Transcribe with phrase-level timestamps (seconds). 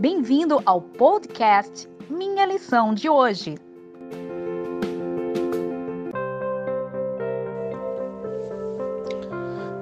[0.00, 3.56] Bem-vindo ao podcast Minha Lição de Hoje.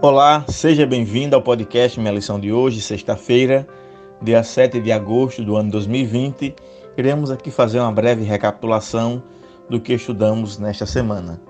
[0.00, 3.68] Olá, seja bem-vindo ao podcast Minha Lição de Hoje, sexta-feira,
[4.22, 6.56] dia 7 de agosto do ano 2020.
[6.96, 9.22] Iremos aqui fazer uma breve recapitulação
[9.68, 11.42] do que estudamos nesta semana.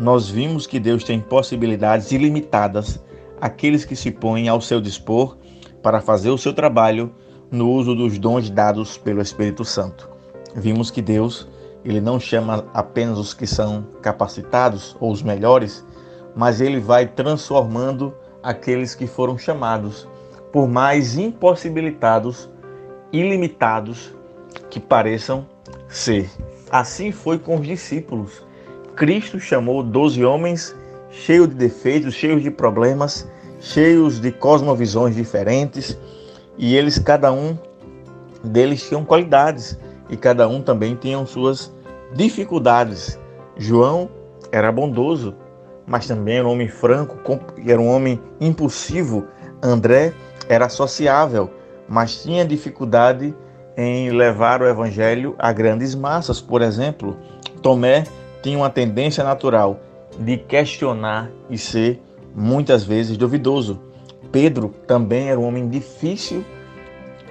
[0.00, 2.98] Nós vimos que Deus tem possibilidades ilimitadas
[3.38, 5.36] àqueles que se põem ao seu dispor
[5.82, 7.14] para fazer o seu trabalho
[7.50, 10.08] no uso dos dons dados pelo Espírito Santo.
[10.54, 11.48] Vimos que Deus,
[11.84, 15.84] ele não chama apenas os que são capacitados ou os melhores,
[16.34, 20.08] mas ele vai transformando aqueles que foram chamados,
[20.52, 22.48] por mais impossibilitados,
[23.12, 24.14] ilimitados
[24.70, 25.46] que pareçam
[25.88, 26.30] ser.
[26.70, 28.44] Assim foi com os discípulos.
[28.94, 30.74] Cristo chamou doze homens
[31.16, 33.28] cheios de defeitos, cheios de problemas,
[33.60, 35.98] cheios de cosmovisões diferentes,
[36.58, 37.56] e eles, cada um
[38.42, 41.74] deles, tinham qualidades e cada um também tinha suas
[42.14, 43.18] dificuldades.
[43.56, 44.08] João
[44.52, 45.34] era bondoso,
[45.86, 47.18] mas também era um homem franco,
[47.66, 49.26] era um homem impulsivo.
[49.62, 50.12] André
[50.48, 51.50] era sociável,
[51.88, 53.34] mas tinha dificuldade
[53.76, 56.40] em levar o evangelho a grandes massas.
[56.40, 57.16] Por exemplo,
[57.62, 58.04] Tomé
[58.42, 59.80] tinha uma tendência natural
[60.18, 62.00] de questionar e ser
[62.34, 63.80] muitas vezes duvidoso.
[64.30, 66.44] Pedro também era um homem difícil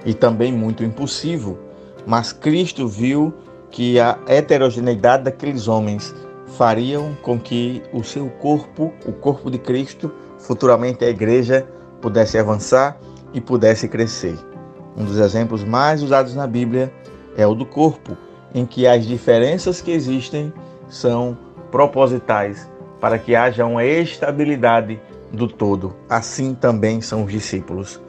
[0.04, 1.58] e também muito impulsivo,
[2.06, 3.32] mas Cristo viu
[3.70, 6.14] que a heterogeneidade daqueles homens
[6.56, 11.66] fariam com que o seu corpo, o corpo de Cristo, futuramente a igreja,
[12.00, 12.98] pudesse avançar
[13.34, 14.38] e pudesse crescer.
[14.96, 16.92] Um dos exemplos mais usados na Bíblia
[17.36, 18.16] é o do corpo,
[18.54, 20.52] em que as diferenças que existem
[20.88, 21.36] são
[21.70, 25.00] propositais para que haja uma estabilidade
[25.32, 25.94] do todo.
[26.08, 28.00] Assim também são os discípulos.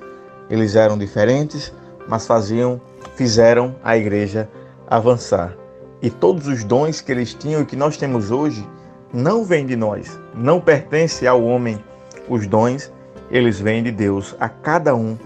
[0.50, 1.74] Eles eram diferentes,
[2.08, 2.80] mas faziam,
[3.16, 4.50] fizeram a igreja
[4.88, 5.56] avançar.
[6.02, 8.68] E todos os dons que eles tinham e que nós temos hoje
[9.14, 11.84] não vêm de nós, não pertence ao homem.
[12.30, 12.92] Os dons,
[13.32, 15.18] eles vêm de Deus a cada um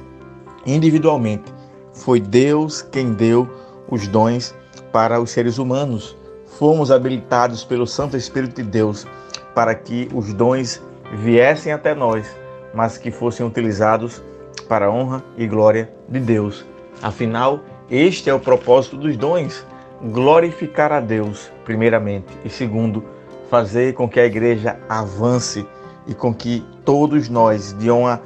[0.65, 1.53] individualmente.
[1.93, 3.47] Foi Deus quem deu
[3.89, 4.55] os dons
[4.91, 6.15] para os seres humanos.
[6.57, 9.05] Fomos habilitados pelo Santo Espírito de Deus
[9.53, 12.35] para que os dons viessem até nós,
[12.73, 14.23] mas que fossem utilizados
[14.67, 16.65] para a honra e glória de Deus.
[17.01, 19.65] Afinal, este é o propósito dos dons:
[20.01, 23.03] glorificar a Deus, primeiramente, e segundo,
[23.49, 25.65] fazer com que a igreja avance
[26.07, 28.21] e com que todos nós, de, uma,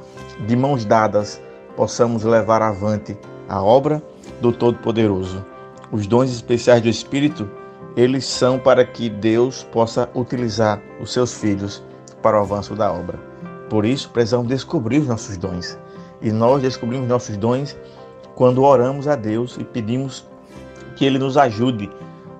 [0.46, 1.42] de mãos dadas,
[1.74, 3.16] possamos levar avante
[3.48, 4.02] a obra
[4.40, 5.44] do Todo-Poderoso.
[5.90, 7.48] Os dons especiais do Espírito,
[7.96, 11.82] eles são para que Deus possa utilizar os seus filhos
[12.26, 13.20] para o avanço da obra.
[13.70, 15.78] Por isso, precisamos descobrir os nossos dons.
[16.20, 17.76] E nós descobrimos nossos dons
[18.34, 20.26] quando oramos a Deus e pedimos
[20.96, 21.88] que Ele nos ajude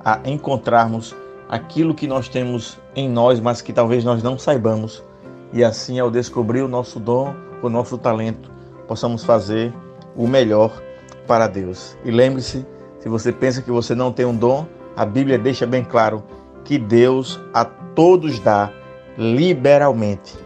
[0.04, 1.14] a encontrarmos
[1.48, 5.04] aquilo que nós temos em nós, mas que talvez nós não saibamos.
[5.52, 7.32] E assim, ao descobrir o nosso dom,
[7.62, 8.50] o nosso talento,
[8.88, 9.72] possamos fazer
[10.16, 10.82] o melhor
[11.28, 11.96] para Deus.
[12.04, 12.66] E lembre-se,
[12.98, 14.66] se você pensa que você não tem um dom,
[14.96, 16.24] a Bíblia deixa bem claro
[16.64, 18.72] que Deus a todos dá
[19.16, 20.36] liberalmente.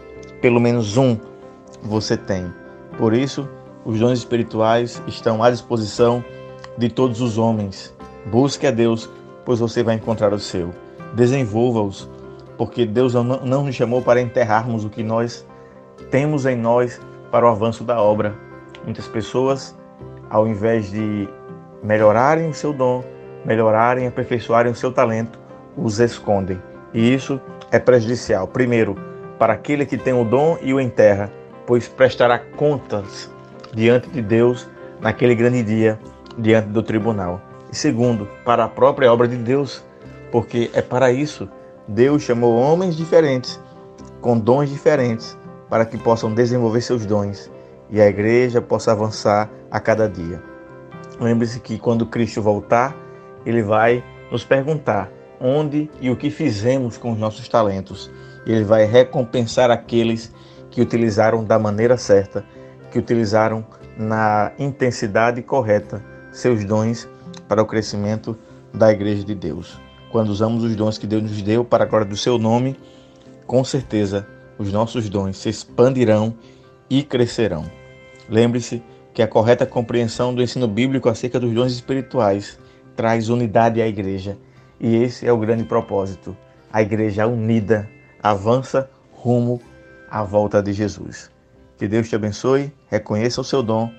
[0.41, 1.17] Pelo menos um
[1.81, 2.51] você tem.
[2.97, 3.47] Por isso,
[3.85, 6.23] os dons espirituais estão à disposição
[6.77, 7.93] de todos os homens.
[8.25, 9.09] Busque a Deus,
[9.45, 10.71] pois você vai encontrar o seu.
[11.13, 12.09] Desenvolva-os,
[12.57, 15.45] porque Deus não nos chamou para enterrarmos o que nós
[16.09, 16.99] temos em nós
[17.31, 18.35] para o avanço da obra.
[18.83, 19.75] Muitas pessoas
[20.31, 21.27] ao invés de
[21.83, 23.03] melhorarem o seu dom,
[23.45, 25.37] melhorarem, aperfeiçoarem o seu talento,
[25.75, 26.70] os escondem.
[26.93, 27.39] E isso
[27.71, 28.95] é prejudicial, primeiro,
[29.39, 31.31] para aquele que tem o dom e o enterra,
[31.65, 33.31] pois prestará contas
[33.73, 34.69] diante de Deus
[34.99, 35.99] naquele grande dia,
[36.37, 37.41] diante do tribunal.
[37.71, 39.83] E segundo, para a própria obra de Deus,
[40.31, 41.49] porque é para isso
[41.87, 43.59] Deus chamou homens diferentes,
[44.21, 45.37] com dons diferentes,
[45.69, 47.49] para que possam desenvolver seus dons
[47.89, 50.41] e a igreja possa avançar a cada dia.
[51.19, 52.95] Lembre-se que quando Cristo voltar,
[53.45, 55.11] ele vai nos perguntar
[55.41, 58.11] onde e o que fizemos com os nossos talentos.
[58.45, 60.33] Ele vai recompensar aqueles
[60.69, 62.45] que utilizaram da maneira certa,
[62.91, 63.65] que utilizaram
[63.97, 66.01] na intensidade correta
[66.31, 67.07] seus dons
[67.47, 68.37] para o crescimento
[68.73, 69.79] da igreja de Deus.
[70.11, 72.77] Quando usamos os dons que Deus nos deu para a glória do seu nome,
[73.45, 74.27] com certeza
[74.57, 76.33] os nossos dons se expandirão
[76.89, 77.65] e crescerão.
[78.29, 78.81] Lembre-se
[79.13, 82.57] que a correta compreensão do ensino bíblico acerca dos dons espirituais
[82.95, 84.37] traz unidade à igreja.
[84.81, 86.35] E esse é o grande propósito.
[86.73, 87.87] A igreja unida
[88.21, 89.61] avança rumo
[90.09, 91.29] à volta de Jesus.
[91.77, 93.91] Que Deus te abençoe, reconheça o seu dom,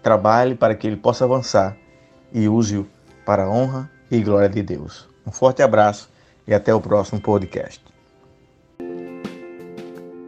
[0.00, 1.76] trabalhe para que ele possa avançar
[2.32, 2.86] e use-o
[3.26, 5.08] para a honra e glória de Deus.
[5.26, 6.08] Um forte abraço
[6.46, 7.84] e até o próximo podcast.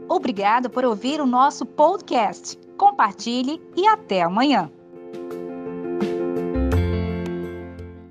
[0.08, 2.58] Obrigado por ouvir o nosso podcast.
[2.76, 4.70] Compartilhe e até amanhã.